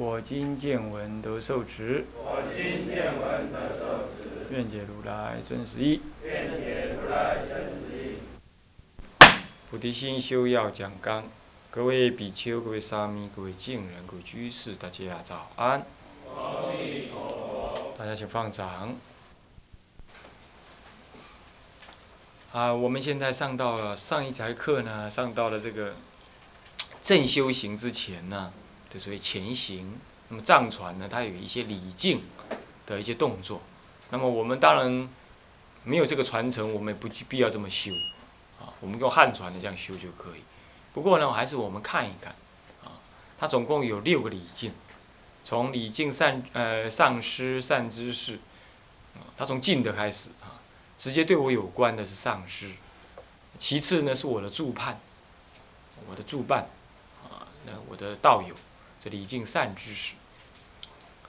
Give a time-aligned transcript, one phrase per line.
[0.00, 2.06] 我今见闻得受持。
[2.16, 6.00] 我今见闻得受持愿解如来真实义。
[9.70, 11.24] 菩提心修要讲纲，
[11.70, 15.84] 各位比丘、各位沙弥、各位敬人、各位居士，大家早安。
[17.98, 18.96] 大家请放掌。
[22.52, 25.92] 啊，我们现在上到了上一节课呢，上到了这个
[27.02, 28.50] 正修行之前呢，
[28.92, 29.98] 就所谓前行。
[30.28, 32.22] 那么藏传呢，它有一些礼敬
[32.86, 33.60] 的一些动作。
[34.10, 35.08] 那么我们当然
[35.84, 37.90] 没有这个传承，我们也不必要这么修
[38.60, 38.74] 啊。
[38.80, 40.42] 我们用汉传的这样修就可以。
[40.92, 42.34] 不过呢，还是我们看一看
[42.84, 42.98] 啊，
[43.38, 44.72] 它总共有六个礼敬，
[45.44, 48.34] 从礼敬善呃上师善知识
[49.14, 50.58] 啊，它从敬的开始啊。
[50.98, 52.72] 直接对我有关的是上师，
[53.58, 55.00] 其次呢是我的助伴，
[56.08, 56.68] 我的助伴，
[57.24, 58.54] 啊，那我的道友，
[59.02, 60.12] 这礼敬善知识，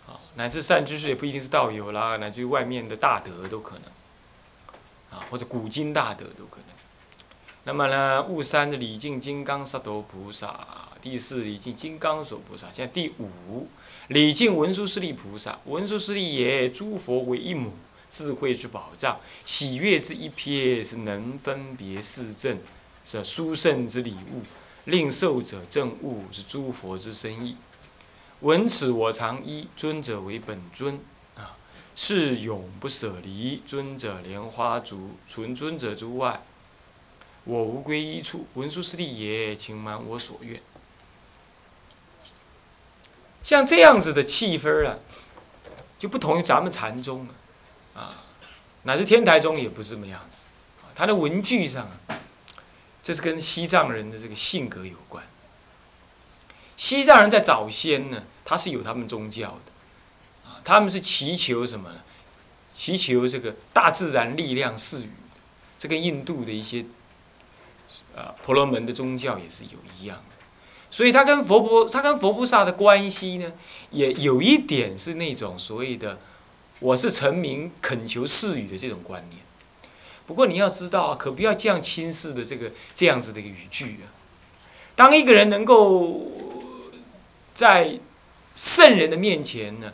[0.08, 6.76] 啊，乃至善知识也不一定是道友啦，乃至于外面的大德都可能，啊，或者古今大德都可能。
[7.64, 13.70] 那么呢，雾三的礼敬金刚萨埵菩萨，第四礼敬金刚手菩萨，现在第五
[14.08, 17.74] 礼敬文殊师利菩萨，文殊师利也，诸佛为一母。
[18.14, 22.60] 智慧之宝藏，喜悦之一瞥，是能分别四正，
[23.06, 24.44] 是殊胜之礼物，
[24.86, 27.58] 令受者正悟，是诸佛之深意。
[28.42, 31.00] 闻此我常依尊者为本尊
[31.36, 31.56] 啊，
[31.96, 36.42] 是永不舍离尊者莲花足，存尊者之外，
[37.44, 38.48] 我无归依处。
[38.56, 40.60] 文殊师利也，请满我所愿。
[43.44, 44.98] 像这样子的气氛啊，
[46.00, 48.02] 就不同于咱们禅宗了。
[48.02, 48.24] 啊，
[48.84, 50.38] 乃至天台宗也不是这么样子，
[50.96, 52.20] 他的文具上啊，
[53.04, 55.24] 这是跟西藏人的这个性格有关。
[56.78, 62.02] 西藏人在早先呢，他是有他们宗教的，啊，他们是祈求什么呢？
[62.74, 65.10] 祈求这个大自然力量赐予，
[65.78, 66.86] 这跟印度的一些，
[68.16, 70.36] 啊，婆罗门的宗教也是有一样的。
[70.90, 73.52] 所以他跟佛菩，他跟佛菩萨的关系呢，
[73.92, 76.20] 也有一点是那种所谓的。
[76.80, 79.41] 我是臣民恳求赐予的这种观念，
[80.28, 84.08] 不过你要知道，可不要这样轻视的这个这样子的一个语句啊。
[84.96, 86.32] 当一个人能够
[87.54, 88.00] 在
[88.56, 89.92] 圣人的面前呢，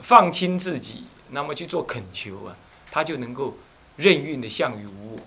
[0.00, 2.56] 放轻自己，那么去做恳求啊，
[2.90, 3.56] 他就能够
[3.96, 5.20] 任运的向于无我，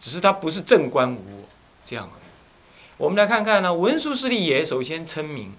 [0.00, 1.48] 只是他不是正观无我
[1.84, 2.10] 这样。
[2.96, 5.52] 我们来看看呢，文殊师利也首先称名。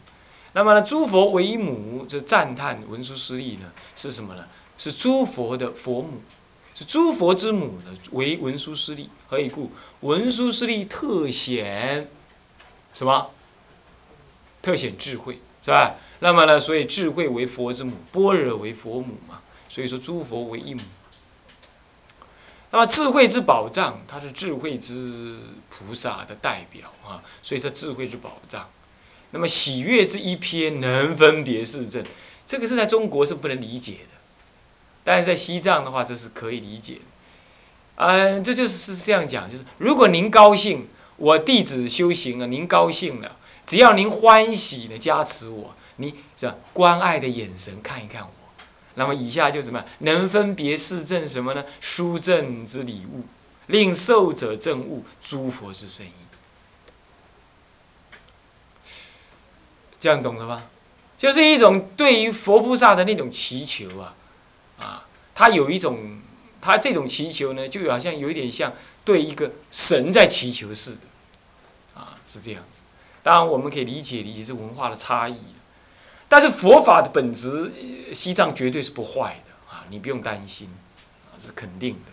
[0.54, 4.48] 那么呢，诸佛为母，这赞叹文殊师利呢，是什么呢？
[4.78, 6.22] 是诸佛的佛母，
[6.80, 9.10] 是诸佛之母呢，为文殊师利。
[9.28, 9.70] 何以故？
[10.00, 12.08] 文殊师利特显
[12.94, 13.32] 什么？
[14.62, 15.96] 特显智慧，是吧？
[16.20, 19.42] 那么呢，所以智慧为佛之母，般若为佛母嘛。
[19.68, 20.82] 所以说诸佛为一母。
[22.72, 28.70] 那么智慧之宝藏，它是智慧之菩萨的代表啊，所以说智慧之宝藏。
[29.32, 32.02] 那么喜悦之一篇能分别是正，
[32.46, 34.19] 这个是在中国是不能理解的，
[35.10, 37.02] 但是在西藏的话这是可以理解的。
[37.96, 40.88] 嗯，这就是是这样讲，就是如果您高兴，
[41.18, 48.30] 我弟子修行了，您高兴了，只要您欢喜的加持我，你这关爱的眼神看一看我，
[48.94, 49.88] 那么以下就怎么样？
[50.02, 51.66] 能分别是正什么呢？
[51.82, 53.24] 殊正之礼物，
[53.66, 56.12] 令受者证悟诸佛之圣意。
[60.00, 60.66] 这样懂了吗？
[61.18, 64.14] 就是一种对于佛菩萨的那种祈求啊，
[64.80, 65.06] 啊，
[65.36, 66.20] 他有一种，
[66.62, 68.74] 他这种祈求呢，就好像有一点像
[69.06, 72.82] 对一个神在祈求似的，啊，是这样子。
[73.22, 75.38] 当然，我们可以理解理解是文化的差异，
[76.28, 77.72] 但是佛法的本质，
[78.14, 80.70] 西藏绝对是不坏的啊，你不用担心，
[81.30, 82.12] 啊，是肯定的，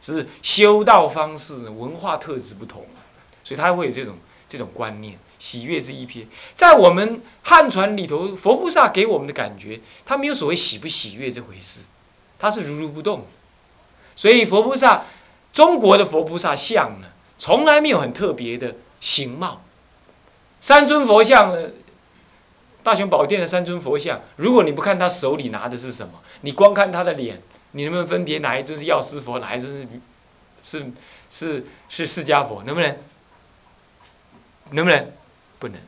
[0.00, 2.86] 只是修道方式，文化特质不同，
[3.44, 4.16] 所以他会有这种
[4.48, 5.18] 这种观念。
[5.38, 11.82] 喜悦这一篇，在我们汉传里头，佛菩萨给我们的感觉，他没有所谓喜不喜悦这回事，
[12.38, 13.26] 他是如如不动。
[14.14, 15.04] 所以佛菩萨，
[15.52, 17.08] 中国的佛菩萨像呢，
[17.38, 19.62] 从来没有很特别的形貌。
[20.60, 21.56] 三尊佛像，
[22.82, 27.40] 大雄宝殿的三尊佛像，如果你不看他手里拿的是什么，你光看他的脸，
[27.72, 29.88] 你能不能分别哪一尊是药师佛，哪一尊
[30.62, 30.92] 是是
[31.30, 32.64] 是是释迦佛？
[32.64, 32.98] 能不能？
[34.72, 35.12] 能不能？
[35.60, 35.78] 不能。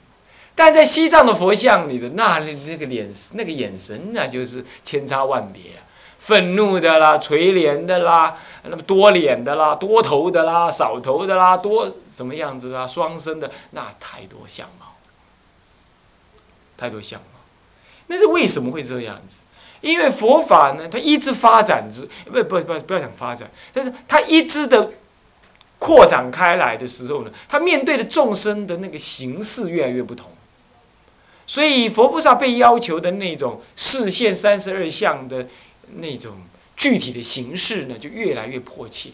[0.55, 5.83] 但在西藏的佛像里的那那个脸那个眼神，那就是千差万别啊。
[6.21, 12.87] 愤怒的啦，垂怜的啦，那么多脸的啦，多头的啦，少头的啦，多什么样子啊？
[12.87, 14.97] 双生的，那太多相貌，
[16.77, 17.41] 太多相貌。
[18.09, 19.39] 那是为什么会这样子？
[19.81, 24.91] 因为佛法呢，它一直发展之，不不不不要讲发展，但是它一直的
[25.79, 30.31] 扩展开来的时候呢，它面对的众生的那个形式越来越不同。
[31.47, 35.47] 所以佛菩萨被要求的那种视现三十二相的。
[35.97, 36.37] 那种
[36.77, 39.11] 具体的形式呢，就越来越迫切。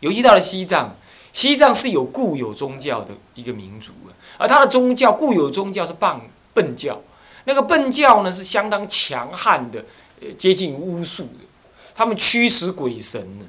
[0.00, 0.94] 尤其到了西藏，
[1.32, 6.20] 西藏是有固有宗教的一个民族啊，而它的宗教固有宗教是棒
[6.54, 7.00] 苯教，
[7.44, 9.84] 那个苯教呢是相当强悍的，
[10.20, 11.46] 呃，接近巫术的，
[11.94, 13.46] 他们驱使鬼神呢，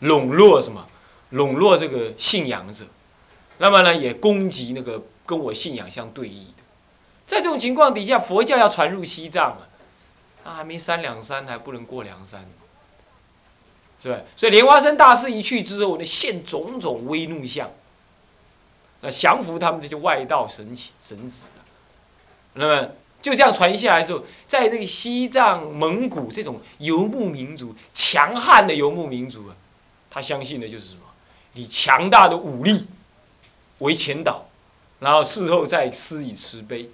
[0.00, 0.86] 笼络什么？
[1.30, 2.86] 笼络这个信仰者，
[3.58, 6.62] 那么呢也攻击那个跟我信仰相对应的。
[7.26, 9.67] 在这种情况底下，佛教要传入西藏啊。
[10.48, 12.48] 他还没三两山，还不能过梁山，
[14.00, 14.18] 是吧？
[14.34, 17.70] 所以莲花生大师一去之后，呢，现种种威怒相，
[19.02, 21.48] 那降服他们这些外道神神子。
[22.54, 22.90] 那么
[23.20, 29.54] 就这样传下来之后，在这个西藏、蒙古这种游牧民族，强悍的游牧民族啊，
[30.08, 31.02] 他相信的就是什么？
[31.52, 32.86] 以强大的武力
[33.78, 34.46] 为前导，
[35.00, 36.88] 然后事后再施以慈悲。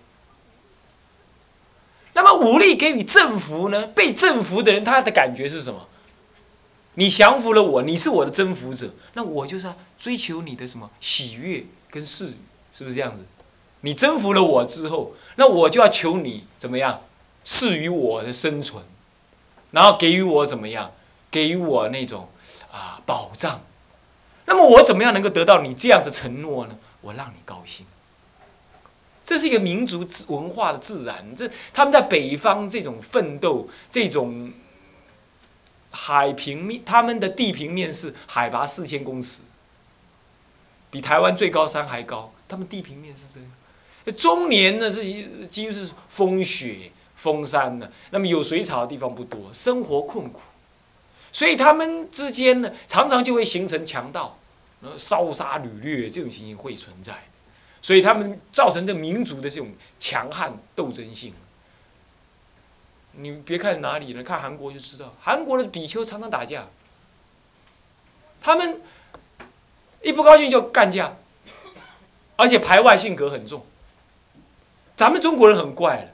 [2.14, 3.86] 那么武力给予政服呢？
[3.88, 5.88] 被征服的人他的感觉是什么？
[6.94, 12.34] 你降服了我，你是我的征服者，那我就是要追求你的什么喜悦跟是，
[12.72, 13.24] 是不是这样子？
[13.80, 17.02] 你征服了我之后，那我就要求你怎么样
[17.42, 18.84] 赐予我的生存，
[19.72, 20.92] 然后给予我怎么样？
[21.30, 22.28] 给予我那种
[22.70, 23.60] 啊保障。
[24.46, 26.78] 那么我怎么样能够得到你这样子承诺呢？
[27.00, 27.84] 我让你高兴。
[29.24, 34.52] 这是一个民族文化的自然，这他们在北方这种奋斗，这种
[35.90, 39.40] 海平面，他们的地平面是海拔四千公尺，
[40.90, 42.32] 比台湾最高山还高。
[42.46, 45.02] 他们地平面是这样，中年呢是
[45.46, 50.40] 几乎是风雪风山的，那么有水草的地方不多，生活困苦，
[51.32, 54.38] 所以他们之间呢常常就会形成强盗，
[54.82, 57.14] 呃烧杀掳掠这种情形会存在。
[57.84, 59.70] 所以他们造成这民族的这种
[60.00, 61.34] 强悍斗争性。
[63.12, 66.66] 你别看哪里了，看韩国就知道，韩国的比丘常常打架，
[68.40, 68.80] 他们
[70.02, 71.14] 一不高兴就干架，
[72.36, 73.66] 而且排外性格很重。
[74.96, 76.08] 咱们中国人很怪了，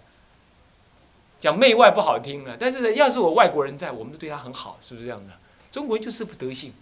[1.39, 5.35] 讲媚外不好听了，但是，要是我外国人在，我们都对他很好，是不是这样的？
[5.71, 6.75] 中国人就是不德性，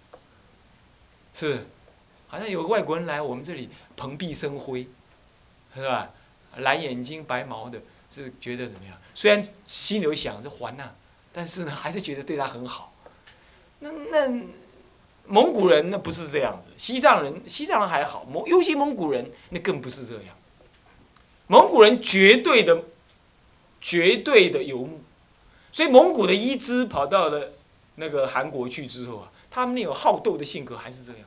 [1.34, 1.66] 是。
[2.28, 4.86] 好像有个外国人来我们这里蓬荜生辉，
[5.74, 6.10] 是吧？
[6.58, 7.80] 蓝眼睛白毛的，
[8.10, 8.96] 是觉得怎么样？
[9.14, 10.90] 虽然心里想着还呐，
[11.32, 12.92] 但是呢， 还是觉得对他很好。
[13.80, 14.42] 那那
[15.26, 20.34] 蒙古人那不是这样子，西藏人西藏人还好，蒙尤其蒙古人那更不是这样。
[21.46, 22.84] 蒙古人绝对的
[23.80, 25.00] 绝对的游牧，
[25.70, 27.52] 所以蒙古的一支跑到了
[27.96, 31.20] 那个韩国去之后啊，他们那种好斗的性格还是这样。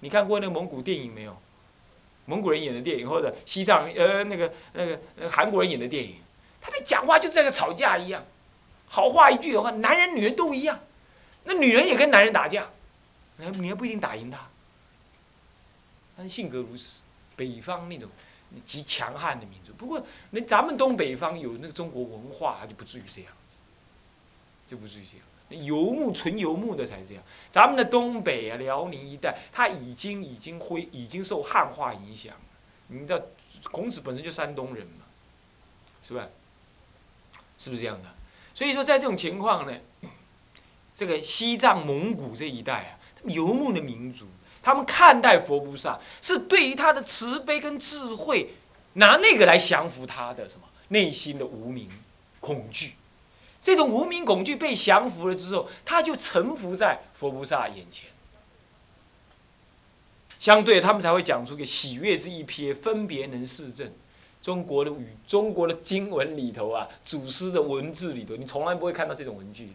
[0.00, 1.36] 你看过那个蒙古电影没有？
[2.26, 5.00] 蒙古人演的电影，或者西藏呃那个那个
[5.30, 6.16] 韩国人演的电影，
[6.60, 8.24] 他们讲话就像个吵架一样，
[8.86, 10.78] 好话一句的话，男人女人都一样，
[11.44, 12.68] 那女人也跟男人打架，
[13.38, 14.48] 女人不一定打赢他，
[16.16, 17.00] 但是性格如此。
[17.36, 18.10] 北方那种
[18.64, 23.58] 极强悍的民族，不过那咱们东北方有那个中国文化，就不至于这样子，
[24.68, 25.24] 就不至于这样。
[25.50, 32.34] 游牧纯游牧的才这样，咱们的东北啊、辽宁一带，他已经已经会已经受汉化影响。
[32.88, 33.20] 你知道，
[33.70, 35.04] 孔子本身就山东人嘛，
[36.02, 36.28] 是吧？
[37.58, 38.08] 是不是这样的？
[38.54, 39.78] 所以说，在这种情况呢，
[40.94, 44.26] 这个西藏、蒙古这一带啊，游牧的民族，
[44.62, 48.54] 他们看待佛菩萨是对于他的慈悲跟智慧，
[48.94, 51.88] 拿那个来降服他的什么内心的无名
[52.40, 52.94] 恐惧。
[53.60, 58.08] 这种无名恐惧被降服了之后，他就臣服在佛菩萨眼前。
[60.38, 63.92] 相对，他们才会讲出个喜悦之一瞥，分别能示正。
[64.40, 69.72] 中国的语，中国的经文里头啊，祖师的文字里头，你从来不会看到这种文句的。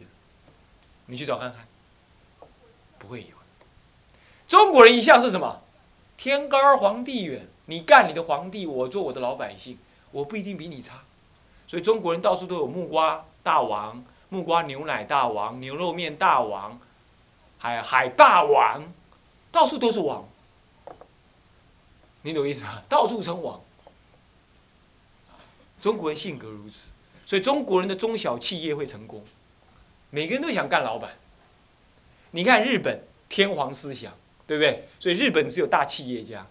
[1.08, 1.68] 你去找看看，
[2.98, 3.36] 不会有。
[4.48, 5.62] 中国人一向是什么？
[6.16, 9.78] 天高皇帝远，你干你的皇帝，我做我的老百姓。
[10.12, 11.02] 我不一定比你差。
[11.68, 16.80] 所以中国人到处都有木瓜大王、木瓜牛奶大王、牛肉面大王，
[17.60, 18.82] 还有海霸王，
[19.52, 20.28] 到处都是王。
[22.22, 22.82] 你懂意思啊？
[22.88, 23.62] 到处称王。
[25.82, 26.92] 中国人性格如此，
[27.26, 29.22] 所以中国人的中小企业会成功，
[30.10, 31.18] 每个人都想干老板。
[32.32, 34.14] 你看日本天皇思想，
[34.48, 34.88] 对不对？
[35.02, 36.48] 所以日本只有大企业家，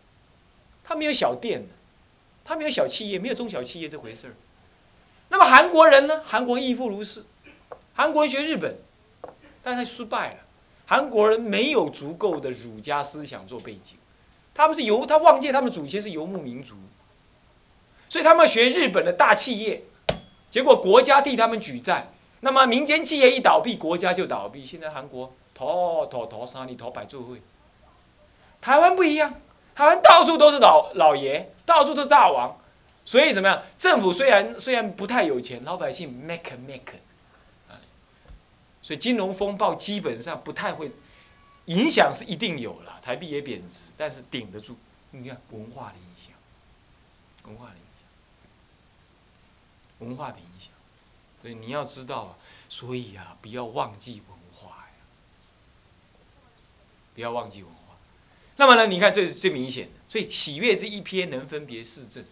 [0.85, 1.65] 他没有小店，
[2.45, 4.35] 他没有小企业，没有中小企业这回事儿。
[5.53, 6.23] 韩国人呢？
[6.25, 7.27] 韩国亦复如是。
[7.95, 8.75] 韩国人学日本，
[9.63, 10.37] 但他失败了。
[10.87, 13.99] 韩国人没有足够的儒家思想做背景，
[14.55, 16.75] 他们是游，他忘记他们祖先是游牧民族，
[18.09, 19.83] 所以他们学日本的大企业，
[20.51, 22.09] 结果国家替他们举债，
[22.41, 24.65] 那么民间企业一倒闭，国家就倒闭。
[24.65, 27.43] 现在韩国头头头三里头百座会，
[28.63, 29.35] 台湾不一样，
[29.75, 32.57] 台湾到处都是老老爷，到处都是大王。
[33.05, 33.61] 所以怎么样？
[33.77, 36.99] 政府虽然虽然不太有钱，老百姓 make make，
[37.69, 37.81] 啊，
[38.81, 40.93] 所以金融风暴基本上不太会
[41.67, 44.77] 影响是一定有了，台币也贬值，但是顶得住。
[45.11, 46.33] 你看文化的影响，
[47.51, 48.09] 文化的影响，
[50.07, 50.71] 文化的影响。
[51.43, 54.95] 所以你要知道啊，所以啊，不要忘记文化呀，
[57.17, 57.97] 不要忘记文化。
[58.57, 62.25] 那么呢，你看这最明显的，所以喜悦这一篇能分别市政。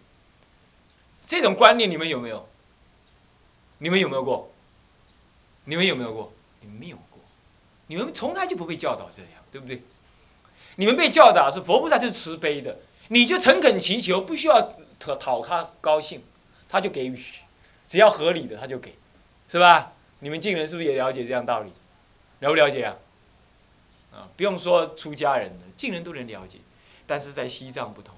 [1.31, 2.45] 这种观念你们有没有？
[3.77, 4.51] 你们有没有过？
[5.63, 6.33] 你们有没有过？
[6.59, 7.21] 你们没有过，
[7.87, 9.81] 你们从来就不被教导这样，对不对？
[10.75, 16.21] 你们被教导是佛菩萨就是慈悲的，你就诚恳祈求，不需要讨讨他高兴，
[16.67, 17.17] 他就给予，
[17.87, 18.95] 只要合理的他就给，
[19.47, 19.93] 是吧？
[20.19, 21.71] 你们晋人是不是也了解这样道理？
[22.39, 22.97] 了不了解啊？
[24.11, 26.57] 啊，不用说出家人了，晋人都能了解，
[27.07, 28.13] 但是在西藏不同。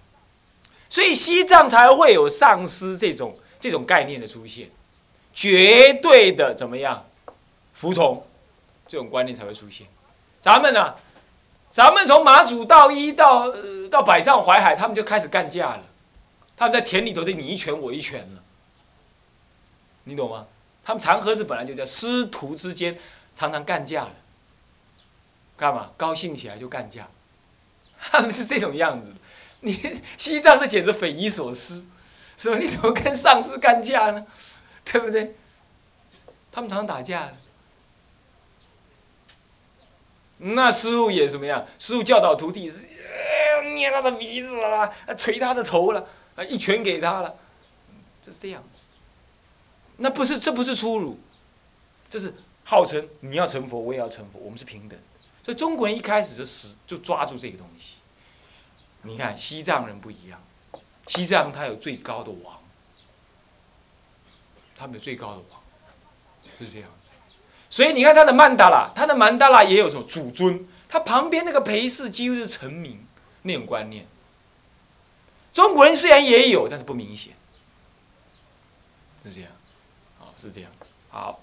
[0.93, 4.69] 所以西藏才会有上师这种这种概念的出现，
[5.33, 7.03] 绝对的怎么样，
[7.73, 8.23] 服从，
[8.87, 9.87] 这种观念才会出现。
[10.39, 10.93] 咱们呢，
[11.71, 15.83] 咱们从马祖到一到呃到百丈怀海，他们就开始干架了，
[16.55, 18.43] 他们在田里头就你一拳我一拳了，
[20.03, 20.45] 你懂吗？
[20.85, 22.95] 他们长河子本来就在师徒之间
[23.35, 24.13] 常常干架了，
[25.57, 25.89] 干嘛？
[25.97, 27.07] 高兴起来就干架，
[28.11, 29.11] 他们是这种样子。
[29.63, 31.87] 你 西藏这简直匪夷所思，
[32.37, 32.57] 是吧？
[32.57, 34.25] 你怎么跟上司干架呢？
[34.83, 35.35] 对不对？
[36.51, 37.31] 他们常常打架。
[40.37, 41.65] 那师傅也什么样？
[41.79, 42.87] 师傅教导徒弟是，
[43.73, 46.05] 捏他的鼻子了，捶他的头了，
[46.35, 47.33] 啊，一拳给他了，
[48.21, 48.87] 就是这样子。
[49.97, 51.17] 那不是，这不是粗鲁，
[52.09, 52.33] 这是
[52.65, 54.99] 号称你要成佛，我也要成佛，我们是平等。
[55.45, 57.97] 所以中国人一开始就死，就抓住这个东西。
[59.03, 60.41] 你看西藏人不一样，
[61.07, 62.59] 西藏他有最高的王，
[64.75, 65.61] 他们有最高的王，
[66.57, 67.11] 是这样子。
[67.69, 73.05] 所以你看他的曼达拉，他的曼达拉也有什么主尊，他旁边那个陪侍几乎是臣民
[73.41, 74.05] 那种观念。
[75.51, 77.33] 中国人虽然也有，但是不明显，
[79.23, 79.51] 是这样，
[80.21, 80.71] 哦，是这样。
[81.09, 81.41] 好，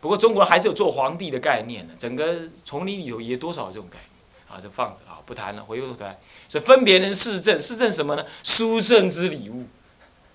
[0.00, 4.11] 不过中国人还是有做皇帝的概念的，整个丛林里头也多少这种概念。
[4.52, 6.18] 啊，就放着啊，不谈了，回过头来。
[6.48, 8.24] 所以分别能示证，示证什么呢？
[8.42, 9.64] 殊胜之礼物，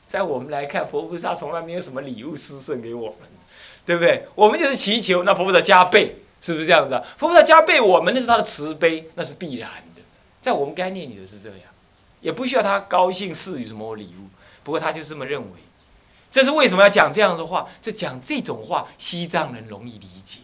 [0.08, 3.30] 在我们来看，佛菩萨从来没有什么礼物施赠给我们，
[3.86, 4.28] 对不对？
[4.34, 7.04] 我们就是祈求那佛菩萨加倍，是不是这样子啊？
[7.18, 10.02] 佛菩萨加倍我们那是他的慈悲，那是必然的，
[10.42, 11.60] 在我们概念里的是这样，
[12.22, 14.28] 也不需要他高兴赐予什么礼物。
[14.64, 15.48] 不过他就这么认为，
[16.30, 17.70] 这是为什么要讲这样的话？
[17.80, 20.40] 这讲这种话，西藏人容易理解，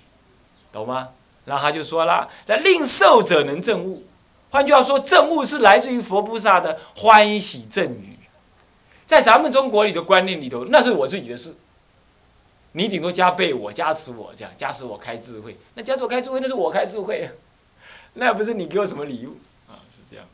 [0.71, 1.09] 懂吗？
[1.45, 4.05] 然后他就说了：“在令受者能证悟，
[4.49, 8.17] 换句话说，证悟是来自于佛菩萨的欢喜赠予。
[9.05, 11.55] 在咱们中国里的观念里头，那是我自己的事。
[12.71, 15.57] 你顶多加倍我加持我这样，加持我开智慧。
[15.75, 17.29] 那加持我开智慧，那是我开智慧，
[18.15, 19.83] 那不是你给我什么礼物啊？
[19.89, 20.25] 是这样。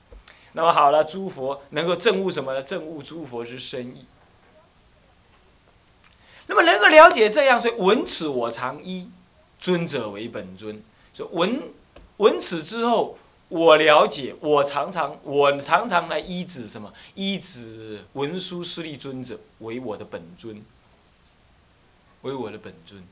[0.53, 2.61] 那么好了，诸佛能够证悟什么呢？
[2.61, 4.05] 证悟诸佛之深意。
[6.45, 9.09] 那么能够了解这样，所以闻此我常依
[9.59, 10.83] 尊者为本尊。”
[11.27, 11.61] 闻
[12.17, 16.93] 闻此之后，我了解，我常常我常常来依止什么？
[17.15, 20.61] 依止文殊师利尊者为我的本尊，
[22.21, 23.03] 为我的本尊。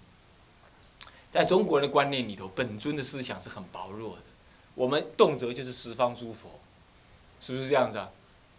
[1.30, 4.22] 在中国人的观念里头，本尊的思想是很薄弱的。
[4.76, 6.50] 我们动辄就是十方诸佛，
[7.42, 8.10] 是不是这样子啊？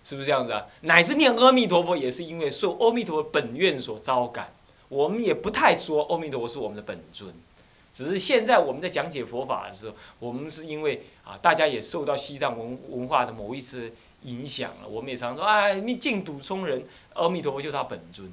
[0.05, 0.67] 是不是这样子啊？
[0.83, 4.53] 乃至念阿弥陀佛，也是因为受阿弥陀佛本愿所招感。
[4.89, 7.33] 我们也不太说阿弥陀佛是我们的本尊。
[7.99, 14.87] 只是现在我们在讲解佛法的时候，我们是因为啊，大家也受到西藏文文化的某一次影响了。
[14.87, 18.33] 我们也常说，哎，你净土中人，阿弥陀佛就是他本尊。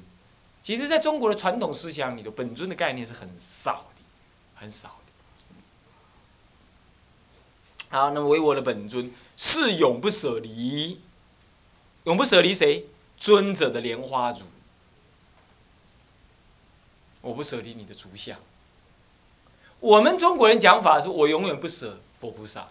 [0.62, 4.02] 其实，在中国的传统思想里头，本尊的概念是很少的，
[4.54, 5.00] 很少
[7.88, 7.88] 的。
[7.88, 11.00] 好，那么唯我的本尊是永不舍离，
[12.04, 12.86] 永不舍离谁？
[13.18, 14.42] 尊者的莲花如。
[17.20, 18.38] 我不舍离你的足相。
[19.80, 22.68] 我们中国人讲法是我永远不舍佛菩萨，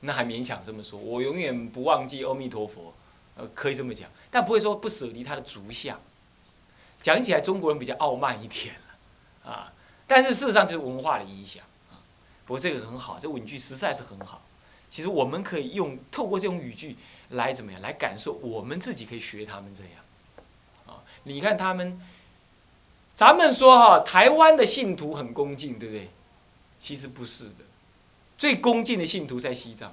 [0.00, 0.98] 那还勉强这么说。
[0.98, 2.92] 我永远不忘记阿弥陀佛，
[3.36, 5.98] 呃，可以这么讲，但不会说不舍离他的足相。
[7.00, 9.72] 讲起来，中国人比较傲慢一点了，啊，
[10.06, 11.98] 但是事实上就是文化的影响啊。
[12.46, 14.42] 不过这个很好，这文句实在是很好。
[14.90, 16.96] 其实我们可以用透过这种语句
[17.30, 19.92] 来怎么样来感受，我们自己可以学他们这样，
[20.86, 22.00] 啊，你看他们。
[23.14, 26.08] 咱们说哈，台湾的信徒很恭敬，对不对？
[26.78, 27.64] 其实不是的，
[28.36, 29.92] 最恭敬的信徒在西藏。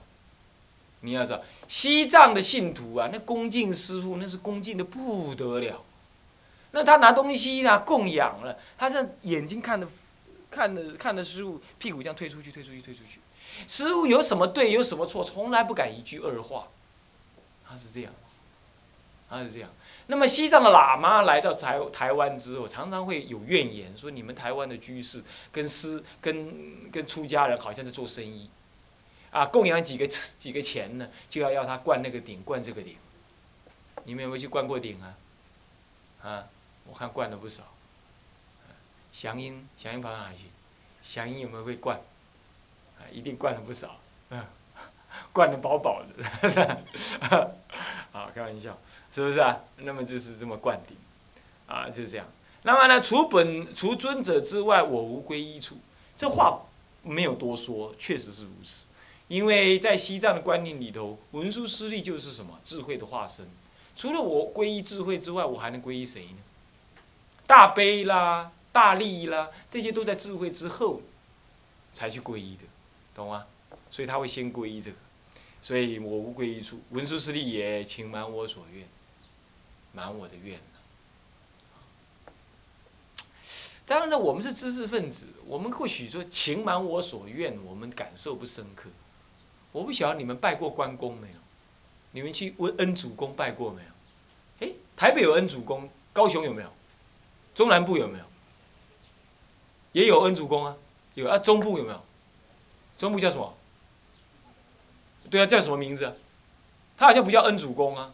[1.02, 5.84] 你要知道，西藏的信徒啊，那恭敬师傅，那是恭敬的不得了。
[6.72, 9.88] 那他拿东西啊供养了，他这眼睛看的，
[10.50, 13.20] 看的看的师傅，屁股这样推出去，推出去，推出去。
[13.68, 16.68] 师傅有什么对，有什么错，从来不敢一句二话。
[17.68, 18.38] 他是这样子，
[19.30, 19.70] 他是这样。
[20.08, 28.50] 那么西藏的喇嘛来到台台湾之后，常常会有怨言，说你们台湾的居士跟师跟跟出家人好像在做生意，
[29.32, 32.96] 啊，供养几个几个钱呢，就要要他灌那个顶，灌这个顶。
[34.04, 35.18] 你们有没有去灌过顶啊？
[36.22, 36.46] 啊，
[36.86, 37.64] 我看灌了不少。
[39.12, 40.44] 祥音，祥音跑到哪去？
[41.02, 41.98] 祥音有没有会灌？
[43.00, 43.98] 啊，一定灌了不少，
[44.30, 44.46] 嗯，
[45.34, 46.84] 灌的饱饱的，
[48.12, 48.78] 好， 开玩笑。
[49.16, 49.58] 是不是啊？
[49.78, 50.98] 那么就是这么灌顶，
[51.68, 52.28] 啊，就是这样。
[52.64, 55.78] 那么呢，除本除尊者之外，我无归依处。
[56.18, 56.64] 这话
[57.02, 58.84] 没有多说，确实是如此。
[59.30, 63.48] 因为在西藏的观念里头，文殊师利就是什么智慧的化身。
[63.96, 66.38] 除了我皈依智慧之外，我还能皈依谁呢？
[67.48, 71.02] 大悲啦，大利啦，这些都在智慧之后
[71.94, 72.64] 才去皈依的，
[73.16, 73.46] 懂吗？
[73.90, 74.98] 所以他会先皈依这个。
[75.62, 78.86] 所以我无归依处，文殊师利也，请满我所愿。
[79.96, 80.60] 满我的愿
[83.88, 88.90] 当然了，我们是知识分子，我们或许说“情满我所愿”，我们感受不深刻。
[89.72, 91.36] 我不晓得你们拜过关公没有？
[92.12, 94.68] 你们去问恩主公拜过没有？
[94.68, 96.74] 哎，台北有恩主公，高雄有没有？
[97.54, 98.26] 中南部有没有？
[99.92, 100.76] 也有恩主公啊，
[101.14, 101.38] 有啊。
[101.38, 102.04] 中部有没有？
[102.98, 103.56] 中部叫什么？
[105.30, 106.18] 对啊，叫什么名字？
[106.98, 108.12] 他好像不叫恩主公啊。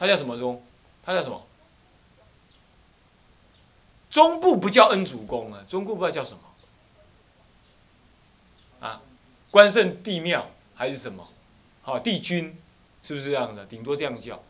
[0.00, 0.62] 他叫什么宗？
[1.02, 1.46] 他叫什么？
[4.10, 6.42] 中部不叫恩主公啊，中部不知道叫什么。
[8.80, 9.02] 啊，
[9.50, 11.28] 关圣帝庙还是什么？
[11.82, 12.58] 好，帝君，
[13.02, 13.66] 是不是这样的？
[13.66, 14.42] 顶多这样叫。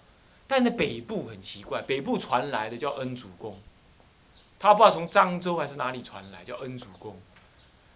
[0.46, 3.58] 但是北部很奇怪，北部传来的叫恩主公，
[4.60, 7.20] 他不知道从漳州还是哪里传来，叫恩主公。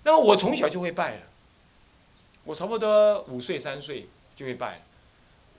[0.03, 1.23] 那么我从小就会拜了，
[2.43, 4.83] 我差不多五岁三岁就会拜了。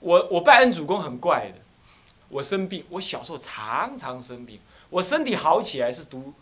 [0.00, 1.65] 我我拜恩主公很怪的。
[2.28, 4.60] 我生病，我小时候常常生病。
[4.90, 6.32] 我身体好起来是读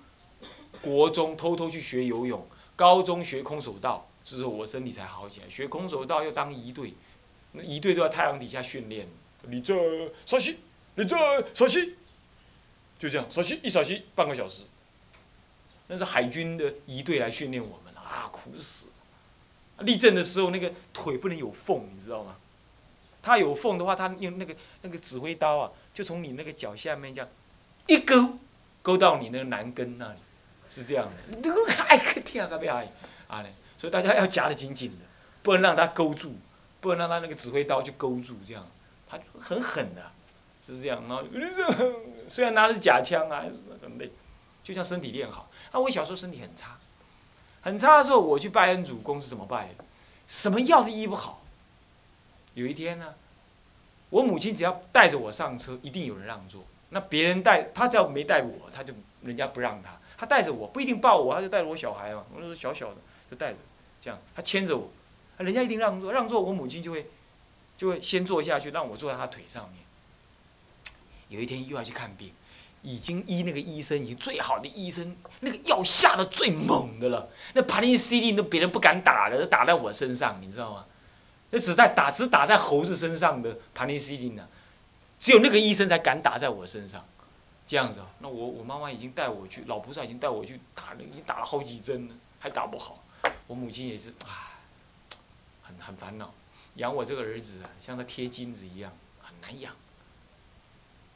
[0.83, 5.49] 国中偷偷去学游泳，高中学空手道之后，我身体才好起来。
[5.49, 6.94] 学空手道要当一队，
[7.53, 9.09] 那一队都在太阳底下训练。
[9.47, 9.75] 你这
[10.27, 10.59] 稍息，
[10.94, 11.16] 你这
[11.55, 11.94] 稍息，
[12.99, 14.62] 就这样稍息一稍息半个小时。
[15.87, 19.85] 那是海军的一队来训练我们啊，苦死了。
[19.85, 22.37] 立正的时候那个腿不能有缝，你知道吗？
[23.25, 27.29] 他有缝的话，他用那个那个指挥刀啊，就从你那个脚下面这样
[27.87, 28.39] 一勾，
[28.83, 30.19] 勾到你那个男根那里，
[30.69, 31.39] 是这样的。
[31.43, 32.77] 那个还可听啊，不要
[33.27, 35.07] 啊嘞，所以大家要夹得紧紧的，
[35.43, 36.37] 不能让他勾住，
[36.83, 38.67] 不能让他那个指挥刀去勾住，这样，
[39.09, 40.03] 他很狠的，
[40.65, 41.03] 是这样。
[41.09, 41.25] 然后
[42.29, 43.43] 虽然拿的是假枪啊，
[43.81, 44.11] 很累，
[44.63, 45.49] 就像身体练好。
[45.73, 46.77] 啊，我小时候身体很差，
[47.63, 49.85] 很差的时候，我去拜恩主公是怎么拜的？
[50.27, 51.44] 什么药是医不好？
[52.55, 53.14] 有一天呢，
[54.11, 56.64] 我母亲只要带着我上车，一定有人让座。
[56.90, 59.90] 那别人带他只要没带我，他就人家不让他。
[60.17, 62.25] 他带着我不一定抱我，他就带着我小孩嘛。
[62.33, 62.97] 我那时候小小的，
[63.31, 63.59] 就带着，
[64.01, 64.88] 这样他牵着我，
[65.38, 66.12] 人家一定让座。
[66.12, 67.07] 让座，我母亲就会
[67.77, 69.83] 就会先坐下去，让我坐在他腿上面。
[71.29, 72.31] 有一天又要去看病，
[72.83, 77.29] 已经医那个医生已经最好的医生，那个药下的最猛的了。
[77.55, 80.85] 那盘尼西林都别人不敢打的，都打在我身上，你知道吗？
[81.55, 84.49] 那只在打，只打在猴子身上的盘尼西林呢，
[85.21, 87.07] 只有那个医生才敢打在我身上，
[87.64, 88.07] 这样子啊。
[88.19, 93.05] 那我我妈妈已经带我去，老菩萨已经带我去打了，已经打了好几针了，还打不好。
[93.47, 94.29] 我母亲也是，唉，
[95.62, 96.35] 很很烦恼。
[96.75, 98.90] 养我这个儿子啊，像个贴金子一样，
[99.23, 99.73] 很难养。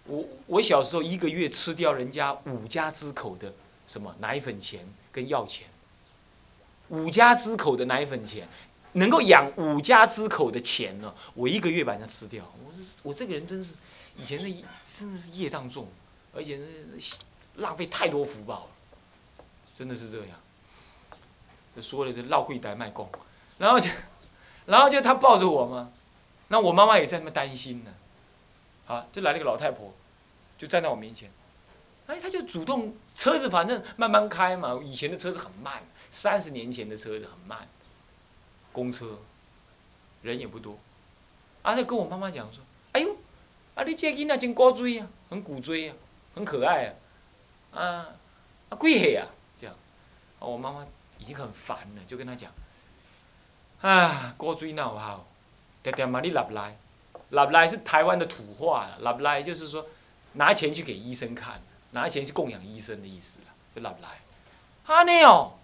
[0.04, 3.52] 我我小时候一个月吃掉人家五家之口的
[3.88, 5.66] 什么奶粉钱跟药钱，
[6.90, 8.46] 五家之口的奶粉钱，
[8.98, 12.44] 能够养五家之口的钱呢，我一个月把人家吃掉。
[12.64, 13.74] 我我这个人真是
[14.16, 14.64] 以前的
[14.98, 15.88] 真的是业障重，
[16.34, 16.58] 而且
[16.98, 17.16] 是
[17.56, 20.38] 浪费太多福报了，真的是这样。
[21.80, 23.08] 说的是绕柜台卖供，
[23.56, 23.88] 然后就，
[24.66, 25.92] 然后就他抱着我嘛，
[26.48, 27.94] 那我妈妈也在那边担心呢，
[28.88, 29.94] 啊，就来了个老太婆，
[30.58, 31.30] 就站在我面前，
[32.08, 37.68] 哎，他就主动车子反正慢慢开嘛，以前的车子很慢，三十年前的车子很慢，
[38.72, 39.18] 公车，
[40.22, 40.78] 人也不多，
[41.62, 43.16] 啊，就跟我妈妈讲说，哎呦，
[43.74, 45.96] 啊，你这囡仔真古锥啊，很古锥啊，
[46.34, 46.86] 很可爱
[47.72, 48.06] 啊，啊，
[48.70, 49.26] 啊，几岁啊？
[49.56, 49.74] 这样，
[50.38, 50.86] 啊，我妈妈。
[51.20, 52.48] 已经很烦了，就跟他讲，
[53.80, 55.26] 啊，过嘴闹好，
[55.82, 56.76] 点点嘛你立来，
[57.30, 59.84] 立来是台湾的土话，立来就是说
[60.34, 64.20] 拿钱去给医生看，拿钱去供养医生的意思啦，就立来。
[64.84, 65.54] 哈尼哦，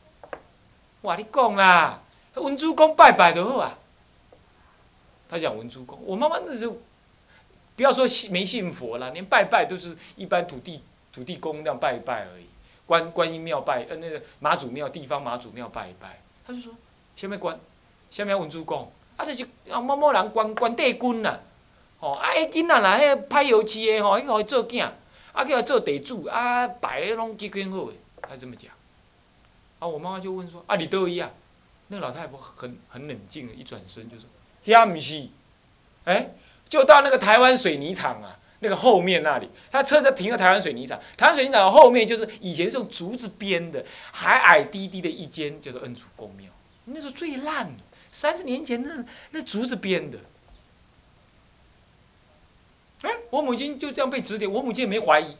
[1.02, 2.02] 我你讲啦，
[2.42, 3.78] 文殊公拜拜就好啊。
[5.28, 6.76] 他讲文殊公，我妈妈那时候
[7.76, 12.46] 不要说信没信佛了，连拜拜都是一般土地土地公那样拜一拜而已。
[12.86, 16.70] 观观音庙拜，呃，那个妈祖庙地方妈祖庙拜一拜，他就说，
[17.16, 17.58] 下面观，
[18.10, 21.40] 下面文殊公，啊，就是啊某某人关关帝君呐，
[21.98, 24.90] 吼，啊，迄囡仔啦，迄拍油漆的吼，迄互伊做囝，
[25.32, 28.70] 啊，叫伊做地主，啊，摆的拢结婚好诶，他这么讲。
[29.78, 31.30] 啊，我妈妈就问说，啊，你倒伊啊？
[31.88, 34.28] 那老太婆很很冷静的，一转身就说，
[34.66, 35.28] 遐毋是，
[36.04, 36.30] 哎，
[36.68, 38.38] 就到那个台湾水泥厂啊。
[38.60, 40.98] 那个后面那里，他车子停在台湾水泥厂。
[41.18, 46.50] 台湾水泥厂后面就是以前是用竹子编的，还矮低低的一间，叫做恩主公庙。
[46.86, 47.74] 那时候最烂，
[48.10, 50.18] 三十年前那那竹子编的。
[53.02, 55.36] 哎，我母亲就这样被指点，我母亲也没怀疑，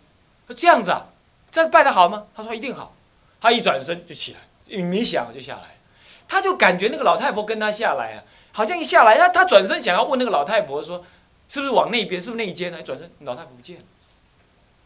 [0.46, 1.06] 说这样子啊，
[1.50, 2.26] 这样拜的好吗？
[2.34, 2.94] 他说一定好。
[3.40, 5.73] 他一转身就起来，没想就下来，
[6.28, 11.04] 他就感觉那个老太婆跟他下来啊，好像一下来，他他转身想要问那个老太婆说。
[11.46, 12.20] 是不是往那边？
[12.20, 12.72] 是不是那一间？
[12.72, 13.82] 还转身，老太婆不见了。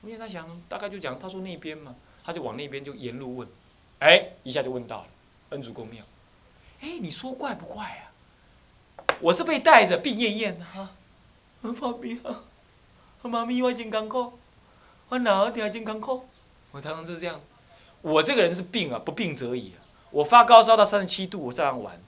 [0.03, 3.48] 因为他想，大概就讲，他说那边嘛，他就往那边就沿路问，
[4.01, 5.07] 哎，一下就问到了
[5.51, 6.05] 恩主公庙。
[6.81, 9.07] 哎，你说怪不怪啊？
[9.20, 10.90] 我是被带着病恹恹的哈，
[11.62, 12.42] 妈咪啊，
[13.22, 14.33] 妈咪我真艰苦，
[15.11, 16.29] 我脑袋真艰苦。
[16.72, 17.40] 我常常就是这样，
[18.03, 19.79] 我这个人是病啊，不病则已啊。
[20.10, 22.00] 我发高烧到三十七度，我照样玩。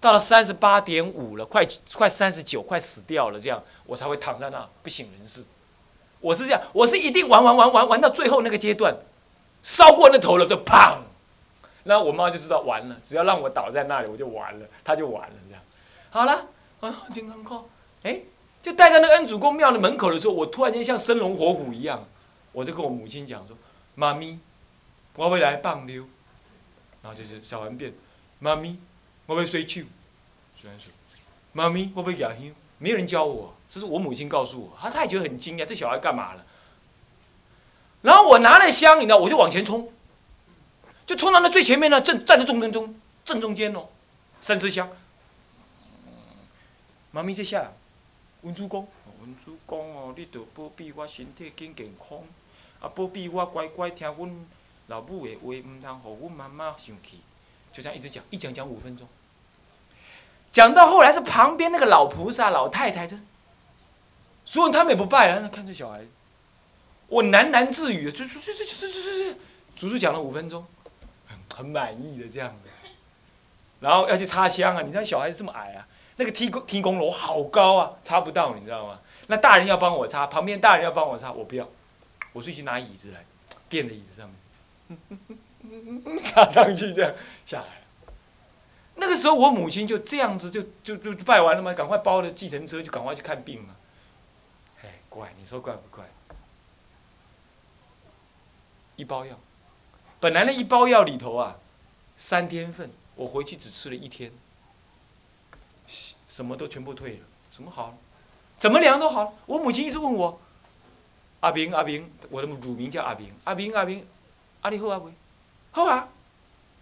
[0.00, 5.44] 到了三十八点五了，快快三十九，快死掉了，这样我才会躺在那不省人事。
[6.20, 8.96] 我是这样，我是一定玩玩玩玩玩到最后那个阶段，
[9.62, 10.98] 烧过那头了就砰，
[11.84, 15.62] 那我妈就知道完了，只要让我倒在那里我就完了，她就完了这样。
[16.10, 16.46] 好了，
[16.80, 17.66] 啊，健康靠，
[18.02, 18.20] 哎，
[18.60, 22.04] 就待在那恩主公庙的门口的时候，我突然间像生龙活虎一样，
[22.50, 23.56] 我就跟我母亲讲说
[23.94, 24.38] ：“妈咪，
[25.14, 26.04] 我要来放溜。”
[27.02, 27.92] 然后就是小完便，
[28.38, 28.78] 妈咪。
[29.26, 29.82] 我要睡觉，
[30.56, 30.92] 虽然说，
[31.52, 36.44] 妈咪，我要压香，没有人教我，这是我母亲告诉我，她她也觉得很惊讶，这小孩干嘛了？
[38.02, 39.90] 然后我拿了香，你知道，我就往前冲，
[41.06, 43.86] 就冲到那最前面呢，正站在中正中正中间哦，
[44.40, 44.90] 三支香。
[47.12, 47.72] 妈咪这下，
[48.42, 48.88] 文殊公，
[49.20, 52.18] 文殊公哦，你得保庇我身体更健康，
[52.80, 54.46] 啊，保庇我乖乖听阮
[54.88, 57.20] 老母的话，唔通互阮妈妈生气。
[57.72, 59.08] 就这样一直讲，一讲讲五分钟，
[60.52, 63.16] 讲到后来是旁边那个老菩萨、老太太，就
[64.44, 66.02] 所以他们也不拜了，看这小孩，
[67.06, 69.38] 我喃喃自语，就就就就就就就，
[69.74, 70.66] 足足讲了五分钟，
[71.26, 72.68] 很很满意的这样子，
[73.80, 79.00] 然后要去插香啊，你知道小孩子这么矮啊，那个天宫天宫楼好高啊，插不到，你知道吗？
[79.28, 81.66] 那大人要帮我插，旁边大人要帮我插，我不要，
[82.34, 83.24] 我是去拿椅子来
[83.70, 84.36] 垫在椅子上面。
[86.22, 87.82] 插上去，这样下来。
[88.96, 93.74] 那个时候，我母亲就这样子，就就就拜完了嘛，赶快包了计程车，就赶快去看病嘛。
[94.82, 96.04] 哎，怪，你说怪不怪？
[98.96, 99.38] 一包药，
[100.20, 101.56] 本来那一包药里头啊，
[102.16, 104.30] 三天份，我回去只吃了一天，
[106.28, 107.94] 什么都全部退了，什么好了，
[108.58, 109.32] 怎么量都好了。
[109.46, 110.38] 我母亲一直问我，
[111.40, 114.06] 阿平阿平，我的乳名叫阿平，阿平阿平，
[114.62, 115.12] 阿你好啊未？
[115.72, 116.08] 好啊，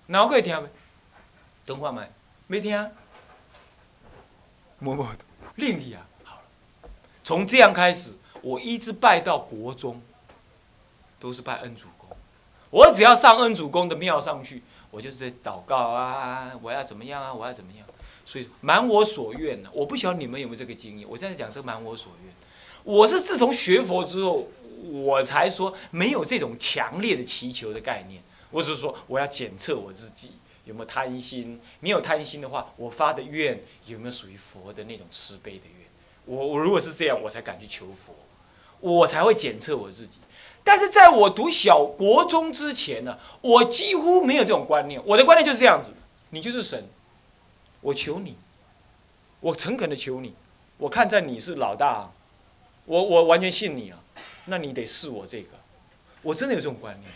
[0.08, 0.66] 哪可以听袂？
[1.64, 2.10] 等看麦，
[2.46, 2.90] 没听。
[4.78, 5.24] 默默的，
[5.56, 6.42] 另一啊，好了。
[7.24, 8.12] 从这样开始，
[8.42, 10.02] 我一直拜到国中，
[11.18, 12.14] 都是拜恩主公。
[12.68, 17.86] 我只要上恩主公的庙上去，我就是在祷告啊，我要怎么样啊，我要怎么样。
[18.26, 21.08] 所以满我所愿呢，我不晓得你们有没有这个经验。
[21.08, 22.34] 我在讲这满我所愿，
[22.84, 24.48] 我是自从学佛之后，
[24.82, 28.22] 我才说没有这种强烈的祈求的概念。
[28.50, 30.32] 我只是说我要检测我自己
[30.64, 35.86] 有没有贪心，没有贪心的话，我发的愿有没有属于佛的那种慈悲的愿。
[36.24, 38.14] 我我如果是这样，我才敢去求佛，
[38.80, 40.18] 我才会检测我自己。
[40.62, 45.00] 但是在我读小国中之前呢，我几乎没有这种观念。
[45.06, 45.92] 我的观念就是这样子：
[46.30, 46.84] 你就是神，
[47.80, 48.36] 我求你，
[49.40, 50.34] 我诚恳的求你，
[50.76, 52.10] 我看在你是老大，
[52.84, 53.99] 我我完全信你啊，
[54.50, 55.52] 那你得试我这个。
[56.22, 57.10] 我真的有这种观念，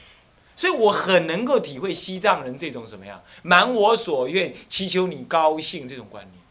[0.57, 6.43] 所以我很能够体会西藏人这种什么样满我所愿，祈求你高兴这种观念。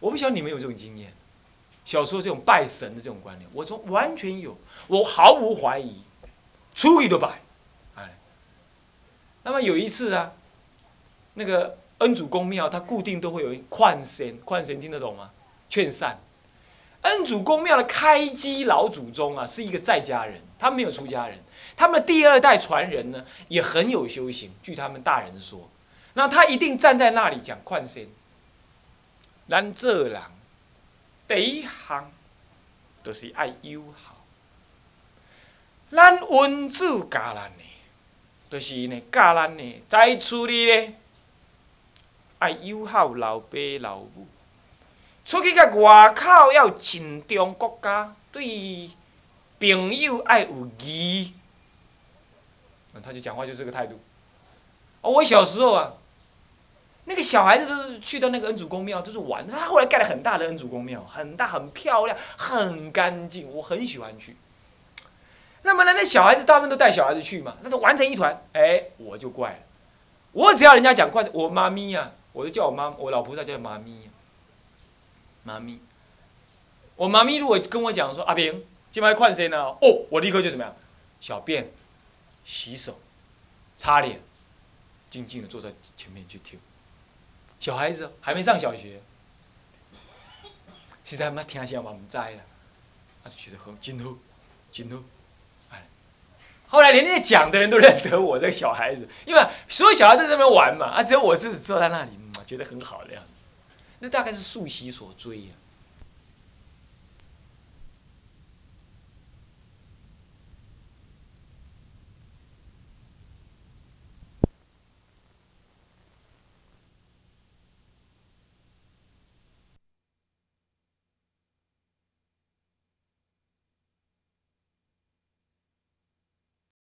[0.00, 1.12] 我不晓得你们有这种经验。
[1.84, 6.00] 小时候这种拜神的这种观念，我说完全有，我毫无怀疑，
[6.74, 7.42] 出去都拜，
[7.96, 8.16] 哎。
[9.42, 10.32] 那么有一次啊，
[11.34, 15.30] 那个恩主公庙，它固定都会有劝神，劝神听得懂吗？
[15.68, 16.18] 劝善。
[17.02, 21.38] 恩主公庙的开基老祖宗啊，是一个在家人，他没有出家人，
[21.76, 25.70] 他们第二代传人呢也很有修行，据他们大人说，
[26.14, 28.08] 那他一定站在那里讲劝神，
[29.48, 30.20] 咱这人。
[31.28, 32.10] 第一项，
[33.02, 34.16] 就是爱友好。
[35.90, 37.64] 咱恩主教咱的，
[38.50, 40.94] 就是呢教咱呢在厝里呢
[42.38, 44.26] 爱友好老爸老母。
[45.26, 48.88] 出去甲外口要尊重国家，对
[49.58, 51.34] 朋友爱有义。
[53.02, 54.00] 他就讲话就这个态度。
[55.00, 55.94] 哦，我小时候啊。
[57.08, 59.46] 那个小孩子都是去到那个恩主公庙，都是玩。
[59.46, 64.36] 他后来盖了很大的恩主公庙，很大、很漂亮、很干净，我很喜欢去。
[65.62, 68.42] 那么呢，那小孩子大部分都带小孩子去嘛，那就玩成一团。
[68.54, 69.58] 哎，我就怪了，
[70.32, 74.10] 我只要人家讲怪，我妈咪呀，我就叫我妈，我老菩萨叫妈咪，
[75.46, 75.80] 妈咪。
[76.96, 79.56] 我妈咪如果跟我讲说阿平，今晚要换谁呢？
[79.80, 80.74] 哦，我立刻就怎么样？
[81.20, 81.70] 小便、
[82.44, 83.00] 洗手、
[83.76, 84.20] 擦脸，
[85.08, 86.58] 静静的坐在前面去听。
[87.60, 89.00] 小孩子还没上小学，
[91.04, 92.40] 实在妈听下我们栽了，
[93.22, 94.18] 他就觉得很惊呼，
[94.72, 95.04] 惊呼，
[95.70, 95.86] 哎，
[96.66, 102.10] 后来连那些讲的人都认得我这个小孩子，因为所有小孩都在那边玩嘛，啊，只有我自己坐在那里，
[102.46, 103.35] 觉得很好的样子，
[103.98, 105.54] 那大概是素习所追呀。